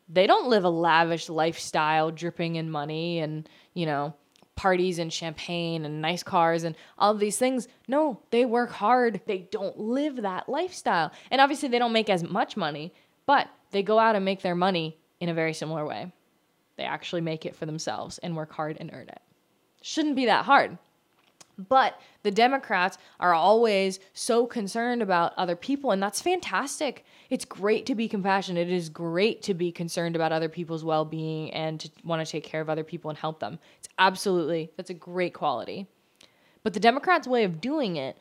they 0.08 0.26
don't 0.26 0.48
live 0.48 0.64
a 0.64 0.70
lavish 0.70 1.28
lifestyle 1.28 2.10
dripping 2.10 2.56
in 2.56 2.70
money 2.70 3.20
and, 3.20 3.48
you 3.72 3.86
know, 3.86 4.14
parties 4.56 4.98
and 4.98 5.12
champagne 5.12 5.84
and 5.84 6.00
nice 6.00 6.22
cars 6.22 6.64
and 6.64 6.76
all 6.98 7.12
of 7.12 7.18
these 7.18 7.38
things. 7.38 7.68
No, 7.88 8.20
they 8.30 8.44
work 8.44 8.70
hard. 8.70 9.20
They 9.26 9.38
don't 9.38 9.78
live 9.78 10.22
that 10.22 10.48
lifestyle. 10.48 11.12
And 11.30 11.40
obviously, 11.40 11.68
they 11.68 11.78
don't 11.78 11.92
make 11.92 12.10
as 12.10 12.22
much 12.22 12.56
money, 12.56 12.92
but 13.26 13.48
they 13.70 13.82
go 13.82 13.98
out 13.98 14.16
and 14.16 14.24
make 14.24 14.42
their 14.42 14.54
money 14.54 14.96
in 15.20 15.28
a 15.28 15.34
very 15.34 15.54
similar 15.54 15.84
way. 15.84 16.12
They 16.76 16.84
actually 16.84 17.22
make 17.22 17.46
it 17.46 17.56
for 17.56 17.66
themselves 17.66 18.18
and 18.18 18.36
work 18.36 18.52
hard 18.52 18.76
and 18.78 18.90
earn 18.92 19.08
it. 19.08 19.20
Shouldn't 19.82 20.16
be 20.16 20.26
that 20.26 20.44
hard. 20.44 20.78
But 21.56 22.00
the 22.23 22.30
Democrats 22.30 22.99
are 23.20 23.34
always 23.34 24.00
so 24.12 24.46
concerned 24.46 25.02
about 25.02 25.34
other 25.37 25.56
people, 25.56 25.90
and 25.90 26.02
that's 26.02 26.20
fantastic. 26.20 27.04
It's 27.30 27.44
great 27.44 27.87
to 27.87 27.94
be 27.94 28.08
compassionate. 28.08 28.68
It 28.68 28.75
is 28.75 28.88
great 28.88 29.42
to 29.42 29.54
be 29.54 29.70
concerned 29.70 30.16
about 30.16 30.32
other 30.32 30.49
people's 30.49 30.84
well 30.84 31.04
being 31.04 31.52
and 31.52 31.80
to 31.80 31.90
want 32.02 32.25
to 32.25 32.30
take 32.30 32.44
care 32.44 32.61
of 32.61 32.70
other 32.70 32.84
people 32.84 33.08
and 33.08 33.18
help 33.18 33.40
them. 33.40 33.58
It's 33.78 33.88
absolutely, 33.99 34.70
that's 34.76 34.90
a 34.90 34.94
great 34.94 35.34
quality. 35.34 35.87
But 36.62 36.73
the 36.73 36.80
Democrats' 36.80 37.28
way 37.28 37.44
of 37.44 37.61
doing 37.61 37.96
it 37.96 38.18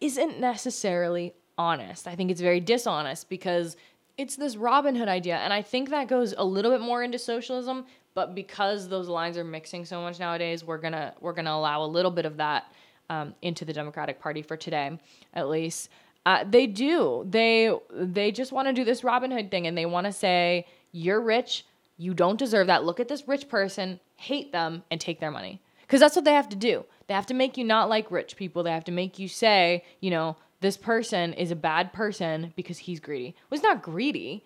isn't 0.00 0.40
necessarily 0.40 1.34
honest. 1.58 2.06
I 2.06 2.14
think 2.14 2.30
it's 2.30 2.40
very 2.40 2.60
dishonest 2.60 3.28
because 3.28 3.76
it's 4.18 4.36
this 4.36 4.56
Robin 4.56 4.94
Hood 4.94 5.08
idea. 5.08 5.36
And 5.36 5.52
I 5.52 5.62
think 5.62 5.90
that 5.90 6.08
goes 6.08 6.34
a 6.36 6.44
little 6.44 6.70
bit 6.70 6.80
more 6.80 7.02
into 7.02 7.18
socialism, 7.18 7.86
but 8.16 8.34
because 8.34 8.88
those 8.88 9.08
lines 9.08 9.36
are 9.36 9.44
mixing 9.44 9.84
so 9.84 10.00
much 10.00 10.18
nowadays, 10.18 10.64
we're 10.64 10.78
gonna 10.78 11.12
we're 11.20 11.34
gonna 11.34 11.52
allow 11.52 11.84
a 11.84 11.86
little 11.86 12.10
bit 12.10 12.24
of 12.24 12.38
that 12.38 12.72
um, 13.10 13.34
into 13.42 13.66
the 13.66 13.74
Democratic 13.74 14.18
Party 14.18 14.40
for 14.40 14.56
today, 14.56 14.98
at 15.34 15.48
least. 15.50 15.90
Uh, 16.24 16.42
they 16.48 16.66
do. 16.66 17.26
They 17.28 17.70
they 17.92 18.32
just 18.32 18.52
want 18.52 18.68
to 18.68 18.72
do 18.72 18.84
this 18.84 19.04
Robin 19.04 19.30
Hood 19.30 19.50
thing, 19.50 19.66
and 19.66 19.76
they 19.76 19.84
want 19.84 20.06
to 20.06 20.12
say 20.12 20.66
you're 20.92 21.20
rich, 21.20 21.66
you 21.98 22.14
don't 22.14 22.38
deserve 22.38 22.68
that. 22.68 22.84
Look 22.84 23.00
at 23.00 23.08
this 23.08 23.28
rich 23.28 23.50
person, 23.50 24.00
hate 24.16 24.50
them, 24.50 24.82
and 24.90 24.98
take 24.98 25.20
their 25.20 25.30
money. 25.30 25.60
Because 25.82 26.00
that's 26.00 26.16
what 26.16 26.24
they 26.24 26.32
have 26.32 26.48
to 26.48 26.56
do. 26.56 26.86
They 27.08 27.14
have 27.14 27.26
to 27.26 27.34
make 27.34 27.58
you 27.58 27.64
not 27.64 27.90
like 27.90 28.10
rich 28.10 28.36
people. 28.36 28.62
They 28.62 28.72
have 28.72 28.84
to 28.84 28.92
make 28.92 29.18
you 29.18 29.28
say, 29.28 29.84
you 30.00 30.10
know, 30.10 30.36
this 30.62 30.78
person 30.78 31.34
is 31.34 31.50
a 31.50 31.56
bad 31.56 31.92
person 31.92 32.54
because 32.56 32.78
he's 32.78 32.98
greedy. 32.98 33.36
Well, 33.50 33.58
he's 33.58 33.62
not 33.62 33.82
greedy. 33.82 34.42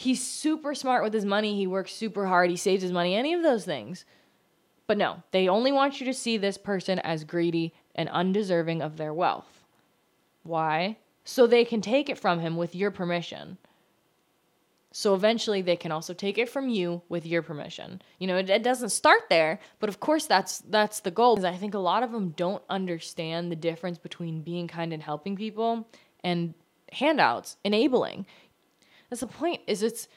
He's 0.00 0.26
super 0.26 0.74
smart 0.74 1.04
with 1.04 1.12
his 1.12 1.26
money. 1.26 1.58
He 1.58 1.66
works 1.66 1.92
super 1.92 2.24
hard. 2.24 2.48
He 2.48 2.56
saves 2.56 2.80
his 2.80 2.90
money, 2.90 3.14
any 3.14 3.34
of 3.34 3.42
those 3.42 3.66
things. 3.66 4.06
But 4.86 4.96
no, 4.96 5.22
they 5.30 5.46
only 5.46 5.72
want 5.72 6.00
you 6.00 6.06
to 6.06 6.14
see 6.14 6.38
this 6.38 6.56
person 6.56 6.98
as 7.00 7.24
greedy 7.24 7.74
and 7.94 8.08
undeserving 8.08 8.80
of 8.80 8.96
their 8.96 9.12
wealth. 9.12 9.62
Why? 10.42 10.96
So 11.24 11.46
they 11.46 11.66
can 11.66 11.82
take 11.82 12.08
it 12.08 12.18
from 12.18 12.40
him 12.40 12.56
with 12.56 12.74
your 12.74 12.90
permission. 12.90 13.58
So 14.90 15.14
eventually 15.14 15.60
they 15.60 15.76
can 15.76 15.92
also 15.92 16.14
take 16.14 16.38
it 16.38 16.48
from 16.48 16.70
you 16.70 17.02
with 17.10 17.26
your 17.26 17.42
permission. 17.42 18.00
You 18.18 18.26
know, 18.26 18.38
it, 18.38 18.48
it, 18.48 18.62
doesn't 18.62 18.88
start 18.88 19.24
there, 19.28 19.60
but 19.80 19.90
of 19.90 20.00
course 20.00 20.24
that's 20.24 20.60
that's 20.60 21.00
the 21.00 21.10
goal. 21.10 21.36
Because 21.36 21.44
I 21.44 21.58
think 21.58 21.74
a 21.74 21.78
lot 21.78 22.02
of 22.02 22.10
them 22.10 22.30
don't 22.30 22.62
understand 22.70 23.52
the 23.52 23.56
difference 23.56 23.98
between 23.98 24.40
being 24.40 24.66
kind 24.66 24.94
and 24.94 25.02
helping 25.02 25.36
people 25.36 25.86
and 26.24 26.54
handouts, 26.90 27.58
enabling. 27.64 28.24
That's 29.10 29.20
the 29.20 29.26
point. 29.26 29.60
Is 29.66 29.82
it's 29.82 30.08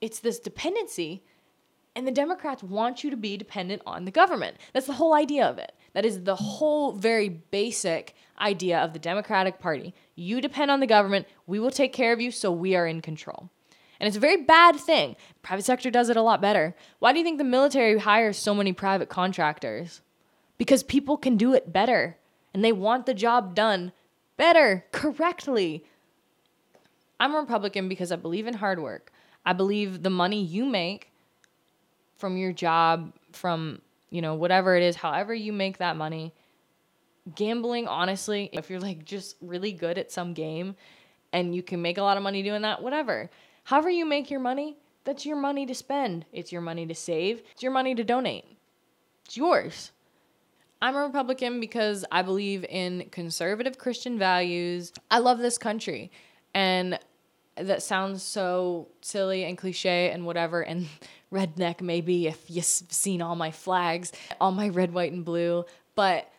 it's 0.00 0.18
this 0.20 0.38
dependency 0.38 1.22
and 1.94 2.06
the 2.06 2.12
Democrats 2.12 2.62
want 2.62 3.04
you 3.04 3.10
to 3.10 3.16
be 3.16 3.36
dependent 3.36 3.82
on 3.86 4.04
the 4.04 4.10
government. 4.10 4.56
That's 4.72 4.86
the 4.86 4.94
whole 4.94 5.14
idea 5.14 5.46
of 5.46 5.58
it. 5.58 5.72
That 5.92 6.06
is 6.06 6.24
the 6.24 6.36
whole 6.36 6.92
very 6.92 7.28
basic 7.28 8.14
idea 8.40 8.78
of 8.78 8.92
the 8.92 8.98
Democratic 8.98 9.60
Party. 9.60 9.94
You 10.14 10.40
depend 10.40 10.70
on 10.70 10.80
the 10.80 10.86
government, 10.86 11.26
we 11.46 11.58
will 11.58 11.70
take 11.70 11.92
care 11.92 12.12
of 12.12 12.20
you 12.20 12.30
so 12.30 12.50
we 12.50 12.74
are 12.74 12.86
in 12.86 13.02
control. 13.02 13.50
And 14.00 14.08
it's 14.08 14.16
a 14.16 14.20
very 14.20 14.42
bad 14.42 14.76
thing. 14.76 15.16
Private 15.42 15.64
sector 15.64 15.90
does 15.90 16.08
it 16.08 16.16
a 16.16 16.22
lot 16.22 16.40
better. 16.40 16.74
Why 16.98 17.12
do 17.12 17.18
you 17.18 17.24
think 17.24 17.38
the 17.38 17.44
military 17.44 17.98
hires 17.98 18.38
so 18.38 18.54
many 18.54 18.72
private 18.72 19.08
contractors? 19.08 20.00
Because 20.56 20.82
people 20.82 21.16
can 21.16 21.36
do 21.36 21.52
it 21.52 21.72
better 21.72 22.16
and 22.54 22.64
they 22.64 22.72
want 22.72 23.06
the 23.06 23.14
job 23.14 23.54
done 23.54 23.92
better, 24.36 24.86
correctly. 24.92 25.84
I'm 27.22 27.36
a 27.36 27.38
Republican 27.38 27.88
because 27.88 28.10
I 28.10 28.16
believe 28.16 28.48
in 28.48 28.54
hard 28.54 28.82
work. 28.82 29.12
I 29.46 29.52
believe 29.52 30.02
the 30.02 30.10
money 30.10 30.42
you 30.42 30.66
make 30.66 31.12
from 32.18 32.36
your 32.36 32.52
job, 32.52 33.12
from, 33.30 33.80
you 34.10 34.20
know, 34.20 34.34
whatever 34.34 34.74
it 34.74 34.82
is, 34.82 34.96
however 34.96 35.32
you 35.32 35.52
make 35.52 35.78
that 35.78 35.96
money, 35.96 36.34
gambling, 37.36 37.86
honestly, 37.86 38.50
if 38.52 38.68
you're 38.68 38.80
like 38.80 39.04
just 39.04 39.36
really 39.40 39.70
good 39.70 39.98
at 39.98 40.10
some 40.10 40.34
game 40.34 40.74
and 41.32 41.54
you 41.54 41.62
can 41.62 41.80
make 41.80 41.96
a 41.96 42.02
lot 42.02 42.16
of 42.16 42.24
money 42.24 42.42
doing 42.42 42.62
that, 42.62 42.82
whatever. 42.82 43.30
However, 43.62 43.88
you 43.88 44.04
make 44.04 44.28
your 44.28 44.40
money, 44.40 44.76
that's 45.04 45.24
your 45.24 45.36
money 45.36 45.64
to 45.66 45.76
spend. 45.76 46.26
It's 46.32 46.50
your 46.50 46.60
money 46.60 46.86
to 46.86 46.94
save. 46.94 47.42
It's 47.52 47.62
your 47.62 47.70
money 47.70 47.94
to 47.94 48.02
donate. 48.02 48.46
It's 49.26 49.36
yours. 49.36 49.92
I'm 50.80 50.96
a 50.96 51.04
Republican 51.04 51.60
because 51.60 52.04
I 52.10 52.22
believe 52.22 52.64
in 52.64 53.10
conservative 53.12 53.78
Christian 53.78 54.18
values. 54.18 54.92
I 55.08 55.20
love 55.20 55.38
this 55.38 55.56
country. 55.56 56.10
And 56.52 56.98
that 57.56 57.82
sounds 57.82 58.22
so 58.22 58.88
silly 59.00 59.44
and 59.44 59.58
cliche 59.58 60.10
and 60.10 60.24
whatever 60.24 60.60
and 60.62 60.88
redneck 61.32 61.80
maybe 61.80 62.26
if 62.26 62.50
you've 62.50 62.64
seen 62.64 63.22
all 63.22 63.36
my 63.36 63.50
flags, 63.50 64.12
all 64.40 64.52
my 64.52 64.68
red, 64.68 64.92
white, 64.92 65.12
and 65.12 65.24
blue. 65.24 65.64
But 65.94 66.30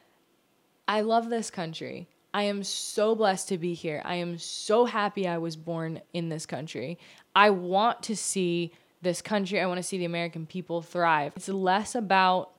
I 0.87 1.01
love 1.01 1.29
this 1.29 1.49
country. 1.49 2.07
I 2.33 2.43
am 2.43 2.63
so 2.63 3.15
blessed 3.15 3.49
to 3.49 3.57
be 3.57 3.73
here. 3.73 4.01
I 4.05 4.15
am 4.15 4.37
so 4.39 4.85
happy 4.85 5.27
I 5.27 5.37
was 5.37 5.55
born 5.55 6.01
in 6.13 6.29
this 6.29 6.45
country. 6.45 6.97
I 7.35 7.51
want 7.51 8.03
to 8.03 8.15
see 8.15 8.71
this 9.01 9.21
country, 9.21 9.59
I 9.59 9.65
want 9.65 9.77
to 9.77 9.83
see 9.83 9.97
the 9.97 10.05
American 10.05 10.45
people 10.45 10.81
thrive. 10.81 11.33
It's 11.35 11.49
less 11.49 11.93
about 11.93 12.51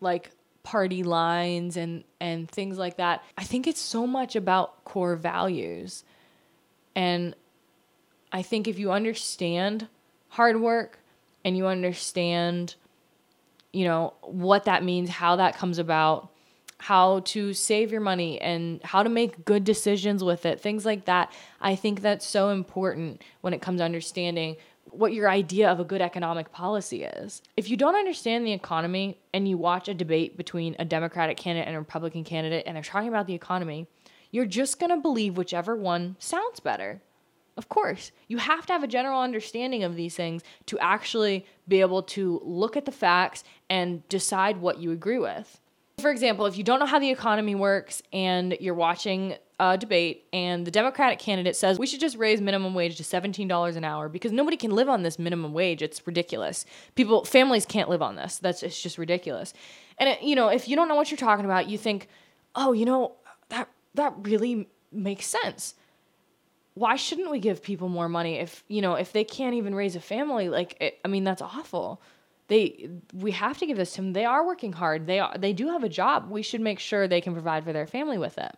like 0.00 0.30
party 0.62 1.02
lines 1.02 1.76
and 1.76 2.04
and 2.18 2.50
things 2.50 2.78
like 2.78 2.96
that. 2.96 3.22
I 3.36 3.44
think 3.44 3.66
it's 3.66 3.80
so 3.80 4.06
much 4.06 4.36
about 4.36 4.84
core 4.84 5.16
values. 5.16 6.02
And 6.96 7.34
I 8.32 8.42
think 8.42 8.68
if 8.68 8.78
you 8.78 8.92
understand 8.92 9.88
hard 10.28 10.60
work 10.60 10.98
and 11.44 11.56
you 11.56 11.66
understand 11.66 12.74
you 13.72 13.84
know 13.84 14.14
what 14.22 14.64
that 14.64 14.82
means, 14.84 15.08
how 15.08 15.36
that 15.36 15.56
comes 15.56 15.78
about, 15.78 16.30
how 16.78 17.20
to 17.20 17.52
save 17.52 17.92
your 17.92 18.00
money 18.00 18.40
and 18.40 18.82
how 18.82 19.02
to 19.02 19.08
make 19.08 19.44
good 19.44 19.64
decisions 19.64 20.24
with 20.24 20.46
it, 20.46 20.60
things 20.60 20.84
like 20.84 21.04
that. 21.04 21.32
I 21.60 21.76
think 21.76 22.00
that's 22.00 22.26
so 22.26 22.48
important 22.48 23.22
when 23.42 23.52
it 23.52 23.62
comes 23.62 23.80
to 23.80 23.84
understanding 23.84 24.56
what 24.86 25.12
your 25.12 25.28
idea 25.28 25.70
of 25.70 25.78
a 25.78 25.84
good 25.84 26.00
economic 26.00 26.50
policy 26.50 27.04
is. 27.04 27.42
If 27.56 27.70
you 27.70 27.76
don't 27.76 27.94
understand 27.94 28.44
the 28.44 28.52
economy 28.52 29.20
and 29.32 29.46
you 29.46 29.56
watch 29.56 29.88
a 29.88 29.94
debate 29.94 30.36
between 30.36 30.74
a 30.78 30.84
Democratic 30.84 31.36
candidate 31.36 31.68
and 31.68 31.76
a 31.76 31.80
Republican 31.80 32.24
candidate 32.24 32.64
and 32.66 32.74
they're 32.74 32.82
talking 32.82 33.08
about 33.08 33.26
the 33.26 33.34
economy, 33.34 33.86
you're 34.32 34.46
just 34.46 34.80
going 34.80 34.90
to 34.90 35.00
believe 35.00 35.36
whichever 35.36 35.76
one 35.76 36.16
sounds 36.18 36.58
better. 36.60 37.02
Of 37.60 37.68
course, 37.68 38.10
you 38.26 38.38
have 38.38 38.64
to 38.64 38.72
have 38.72 38.82
a 38.82 38.86
general 38.86 39.20
understanding 39.20 39.84
of 39.84 39.94
these 39.94 40.16
things 40.16 40.42
to 40.64 40.78
actually 40.78 41.44
be 41.68 41.82
able 41.82 42.02
to 42.04 42.40
look 42.42 42.74
at 42.74 42.86
the 42.86 42.90
facts 42.90 43.44
and 43.68 44.08
decide 44.08 44.62
what 44.62 44.78
you 44.78 44.92
agree 44.92 45.18
with. 45.18 45.60
For 46.00 46.10
example, 46.10 46.46
if 46.46 46.56
you 46.56 46.64
don't 46.64 46.80
know 46.80 46.86
how 46.86 46.98
the 46.98 47.10
economy 47.10 47.54
works 47.54 48.02
and 48.14 48.56
you're 48.60 48.72
watching 48.72 49.34
a 49.58 49.76
debate 49.76 50.24
and 50.32 50.66
the 50.66 50.70
Democratic 50.70 51.18
candidate 51.18 51.54
says 51.54 51.78
we 51.78 51.86
should 51.86 52.00
just 52.00 52.16
raise 52.16 52.40
minimum 52.40 52.72
wage 52.72 52.96
to 52.96 53.02
$17 53.02 53.76
an 53.76 53.84
hour 53.84 54.08
because 54.08 54.32
nobody 54.32 54.56
can 54.56 54.70
live 54.70 54.88
on 54.88 55.02
this 55.02 55.18
minimum 55.18 55.52
wage. 55.52 55.82
It's 55.82 56.06
ridiculous. 56.06 56.64
People, 56.94 57.26
families 57.26 57.66
can't 57.66 57.90
live 57.90 58.00
on 58.00 58.16
this. 58.16 58.38
That's 58.38 58.62
it's 58.62 58.82
just 58.82 58.96
ridiculous. 58.96 59.52
And 59.98 60.08
it, 60.08 60.22
you 60.22 60.34
know, 60.34 60.48
if 60.48 60.66
you 60.66 60.76
don't 60.76 60.88
know 60.88 60.94
what 60.94 61.10
you're 61.10 61.18
talking 61.18 61.44
about, 61.44 61.68
you 61.68 61.76
think, 61.76 62.08
"Oh, 62.54 62.72
you 62.72 62.86
know, 62.86 63.16
that 63.50 63.68
that 63.96 64.14
really 64.22 64.66
makes 64.90 65.26
sense." 65.26 65.74
Why 66.74 66.96
shouldn't 66.96 67.30
we 67.30 67.40
give 67.40 67.62
people 67.62 67.88
more 67.88 68.08
money 68.08 68.38
if, 68.38 68.64
you 68.68 68.80
know, 68.80 68.94
if 68.94 69.12
they 69.12 69.24
can't 69.24 69.54
even 69.54 69.74
raise 69.74 69.96
a 69.96 70.00
family? 70.00 70.48
Like, 70.48 70.76
it, 70.80 70.98
I 71.04 71.08
mean, 71.08 71.24
that's 71.24 71.42
awful 71.42 72.00
they 72.50 72.90
we 73.14 73.30
have 73.30 73.58
to 73.58 73.66
give 73.66 73.76
this 73.76 73.92
to 73.92 74.02
them. 74.02 74.12
They 74.12 74.24
are 74.24 74.44
working 74.44 74.72
hard. 74.72 75.06
They 75.06 75.20
are 75.20 75.38
they 75.38 75.52
do 75.52 75.68
have 75.68 75.84
a 75.84 75.88
job. 75.88 76.30
We 76.30 76.42
should 76.42 76.60
make 76.60 76.80
sure 76.80 77.06
they 77.06 77.20
can 77.20 77.32
provide 77.32 77.64
for 77.64 77.72
their 77.72 77.86
family 77.86 78.18
with 78.18 78.36
it. 78.38 78.52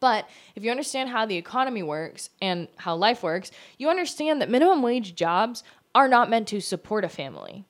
But 0.00 0.26
if 0.54 0.64
you 0.64 0.70
understand 0.70 1.10
how 1.10 1.26
the 1.26 1.36
economy 1.36 1.82
works 1.82 2.30
and 2.40 2.68
how 2.76 2.96
life 2.96 3.22
works, 3.22 3.50
you 3.78 3.90
understand 3.90 4.40
that 4.40 4.50
minimum 4.50 4.82
wage 4.82 5.14
jobs 5.14 5.64
are 5.94 6.08
not 6.08 6.30
meant 6.30 6.48
to 6.48 6.60
support 6.60 7.04
a 7.04 7.08
family. 7.10 7.66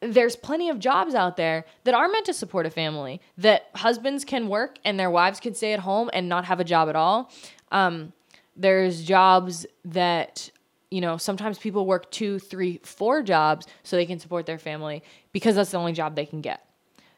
There's 0.00 0.36
plenty 0.36 0.68
of 0.68 0.78
jobs 0.78 1.14
out 1.14 1.36
there 1.36 1.64
that 1.84 1.94
are 1.94 2.08
meant 2.08 2.26
to 2.26 2.34
support 2.34 2.66
a 2.66 2.70
family, 2.70 3.20
that 3.38 3.68
husbands 3.74 4.24
can 4.24 4.48
work 4.48 4.78
and 4.84 4.98
their 4.98 5.10
wives 5.10 5.38
can 5.38 5.54
stay 5.54 5.74
at 5.74 5.80
home 5.80 6.10
and 6.12 6.28
not 6.28 6.46
have 6.46 6.60
a 6.60 6.64
job 6.64 6.88
at 6.88 6.96
all. 6.96 7.30
Um, 7.72 8.12
there's 8.54 9.02
jobs 9.02 9.66
that 9.84 10.50
you 10.92 11.00
know, 11.00 11.16
sometimes 11.16 11.58
people 11.58 11.86
work 11.86 12.10
two, 12.10 12.38
three, 12.38 12.78
four 12.82 13.22
jobs 13.22 13.66
so 13.82 13.96
they 13.96 14.04
can 14.04 14.18
support 14.18 14.44
their 14.44 14.58
family 14.58 15.02
because 15.32 15.54
that's 15.56 15.70
the 15.70 15.78
only 15.78 15.94
job 15.94 16.14
they 16.14 16.26
can 16.26 16.42
get. 16.42 16.66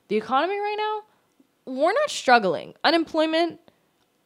The 0.06 0.16
economy 0.16 0.56
right 0.56 0.76
now, 0.78 1.73
we're 1.73 1.92
not 1.92 2.08
struggling. 2.08 2.75
Unemployment, 2.84 3.58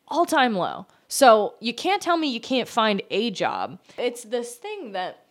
all 0.07 0.27
time 0.27 0.55
low. 0.55 0.87
So 1.09 1.55
you 1.61 1.73
can't 1.73 2.03
tell 2.03 2.19
me 2.19 2.29
you 2.29 2.41
can't 2.41 2.69
find 2.69 3.01
a 3.11 3.31
job. 3.31 3.79
It's 3.97 4.23
this 4.25 4.57
thing 4.57 4.93
that 4.93 5.25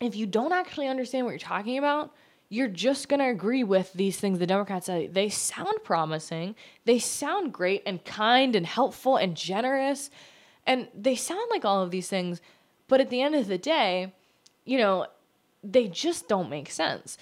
if 0.00 0.16
you 0.16 0.26
don't 0.26 0.52
actually 0.52 0.88
understand 0.88 1.24
what 1.24 1.30
you're 1.30 1.38
talking 1.38 1.78
about, 1.78 2.12
you're 2.50 2.68
just 2.68 3.08
going 3.08 3.20
to 3.20 3.28
agree 3.28 3.64
with 3.64 3.92
these 3.94 4.18
things 4.18 4.38
the 4.38 4.46
Democrats 4.46 4.86
say. 4.86 5.06
They 5.06 5.30
sound 5.30 5.78
promising, 5.84 6.54
they 6.84 6.98
sound 6.98 7.54
great 7.54 7.82
and 7.86 8.04
kind 8.04 8.54
and 8.54 8.66
helpful 8.66 9.16
and 9.16 9.34
generous, 9.34 10.10
and 10.66 10.88
they 10.94 11.14
sound 11.14 11.48
like 11.50 11.64
all 11.64 11.82
of 11.82 11.90
these 11.90 12.08
things 12.08 12.42
but 12.90 13.00
at 13.00 13.08
the 13.08 13.22
end 13.22 13.36
of 13.36 13.46
the 13.46 13.56
day, 13.56 14.12
you 14.64 14.76
know, 14.76 15.06
they 15.62 15.86
just 15.86 16.26
don't 16.26 16.50
make 16.50 16.68
sense. 16.68 17.16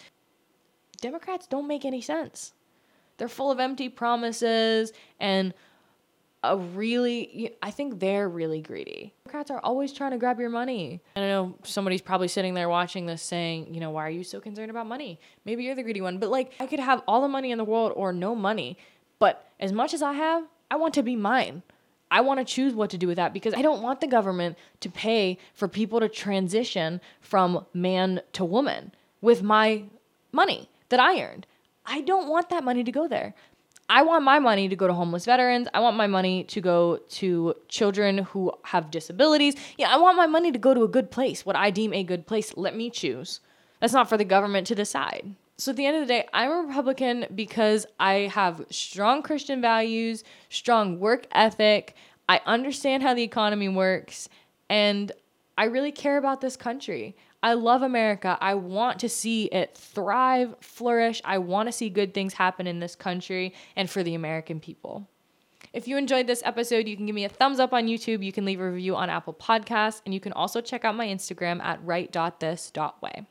Democrats 1.02 1.46
don't 1.46 1.68
make 1.68 1.84
any 1.84 2.00
sense. 2.00 2.54
They're 3.18 3.28
full 3.28 3.50
of 3.50 3.60
empty 3.60 3.90
promises 3.90 4.94
and 5.20 5.52
a 6.42 6.56
really 6.56 7.56
I 7.62 7.70
think 7.70 7.98
they're 7.98 8.28
really 8.28 8.60
greedy. 8.60 9.12
Democrats 9.24 9.50
are 9.50 9.60
always 9.60 9.92
trying 9.92 10.12
to 10.12 10.18
grab 10.18 10.38
your 10.38 10.50
money. 10.50 11.00
I 11.16 11.20
know 11.20 11.56
somebody's 11.64 12.02
probably 12.02 12.28
sitting 12.28 12.54
there 12.54 12.68
watching 12.68 13.06
this 13.06 13.22
saying, 13.22 13.74
you 13.74 13.80
know, 13.80 13.90
why 13.90 14.06
are 14.06 14.10
you 14.10 14.24
so 14.24 14.40
concerned 14.40 14.70
about 14.70 14.86
money? 14.86 15.18
Maybe 15.44 15.64
you're 15.64 15.74
the 15.74 15.82
greedy 15.82 16.00
one, 16.00 16.18
but 16.18 16.30
like 16.30 16.52
I 16.60 16.66
could 16.66 16.80
have 16.80 17.02
all 17.08 17.22
the 17.22 17.28
money 17.28 17.50
in 17.50 17.58
the 17.58 17.64
world 17.64 17.92
or 17.96 18.12
no 18.12 18.34
money, 18.34 18.78
but 19.18 19.50
as 19.58 19.72
much 19.72 19.92
as 19.94 20.02
I 20.02 20.12
have, 20.12 20.44
I 20.70 20.76
want 20.76 20.94
to 20.94 21.02
be 21.02 21.16
mine. 21.16 21.62
I 22.10 22.20
want 22.22 22.38
to 22.40 22.44
choose 22.44 22.72
what 22.72 22.90
to 22.90 22.98
do 22.98 23.06
with 23.06 23.16
that 23.16 23.34
because 23.34 23.52
I 23.52 23.60
don't 23.60 23.82
want 23.82 24.00
the 24.00 24.06
government 24.06 24.56
to 24.80 24.88
pay 24.88 25.38
for 25.52 25.68
people 25.68 26.00
to 26.00 26.08
transition 26.08 27.00
from 27.20 27.66
man 27.74 28.22
to 28.32 28.44
woman 28.44 28.92
with 29.20 29.42
my 29.42 29.84
money 30.32 30.70
that 30.88 31.00
I 31.00 31.20
earned. 31.20 31.46
I 31.84 32.00
don't 32.00 32.28
want 32.28 32.48
that 32.50 32.64
money 32.64 32.84
to 32.84 32.92
go 32.92 33.08
there. 33.08 33.34
I 33.90 34.02
want 34.02 34.22
my 34.22 34.38
money 34.38 34.68
to 34.68 34.76
go 34.76 34.86
to 34.86 34.92
homeless 34.92 35.24
veterans. 35.24 35.66
I 35.72 35.80
want 35.80 35.96
my 35.96 36.06
money 36.06 36.44
to 36.44 36.60
go 36.60 36.98
to 37.08 37.54
children 37.68 38.18
who 38.18 38.52
have 38.64 38.90
disabilities. 38.90 39.56
Yeah, 39.78 39.92
I 39.92 39.96
want 39.96 40.16
my 40.16 40.26
money 40.26 40.52
to 40.52 40.58
go 40.58 40.74
to 40.74 40.82
a 40.82 40.88
good 40.88 41.10
place, 41.10 41.46
what 41.46 41.56
I 41.56 41.70
deem 41.70 41.94
a 41.94 42.04
good 42.04 42.26
place. 42.26 42.54
Let 42.56 42.76
me 42.76 42.90
choose. 42.90 43.40
That's 43.80 43.94
not 43.94 44.08
for 44.08 44.18
the 44.18 44.24
government 44.24 44.66
to 44.66 44.74
decide. 44.74 45.34
So 45.56 45.70
at 45.70 45.76
the 45.76 45.86
end 45.86 45.96
of 45.96 46.02
the 46.02 46.06
day, 46.06 46.28
I'm 46.32 46.50
a 46.50 46.66
Republican 46.68 47.26
because 47.34 47.86
I 47.98 48.30
have 48.32 48.64
strong 48.70 49.22
Christian 49.22 49.60
values, 49.60 50.22
strong 50.50 51.00
work 51.00 51.26
ethic. 51.32 51.96
I 52.28 52.40
understand 52.46 53.02
how 53.02 53.14
the 53.14 53.22
economy 53.22 53.68
works, 53.68 54.28
and 54.68 55.10
I 55.56 55.64
really 55.64 55.92
care 55.92 56.18
about 56.18 56.40
this 56.40 56.56
country. 56.56 57.16
I 57.42 57.52
love 57.52 57.82
America. 57.82 58.36
I 58.40 58.54
want 58.54 58.98
to 59.00 59.08
see 59.08 59.44
it 59.46 59.76
thrive, 59.76 60.56
flourish. 60.60 61.22
I 61.24 61.38
want 61.38 61.68
to 61.68 61.72
see 61.72 61.88
good 61.88 62.12
things 62.12 62.34
happen 62.34 62.66
in 62.66 62.80
this 62.80 62.96
country 62.96 63.54
and 63.76 63.88
for 63.88 64.02
the 64.02 64.14
American 64.14 64.58
people. 64.58 65.08
If 65.72 65.86
you 65.86 65.96
enjoyed 65.96 66.26
this 66.26 66.42
episode, 66.44 66.88
you 66.88 66.96
can 66.96 67.06
give 67.06 67.14
me 67.14 67.24
a 67.24 67.28
thumbs 67.28 67.60
up 67.60 67.72
on 67.72 67.86
YouTube. 67.86 68.24
You 68.24 68.32
can 68.32 68.44
leave 68.44 68.60
a 68.60 68.70
review 68.70 68.96
on 68.96 69.10
Apple 69.10 69.34
Podcasts, 69.34 70.00
and 70.04 70.14
you 70.14 70.20
can 70.20 70.32
also 70.32 70.60
check 70.60 70.84
out 70.84 70.96
my 70.96 71.06
Instagram 71.06 71.62
at 71.62 71.84
right.this.way. 71.84 73.26